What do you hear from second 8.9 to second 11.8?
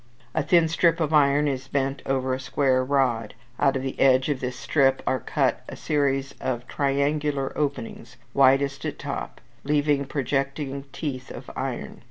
top, leaving projecting teeth of iron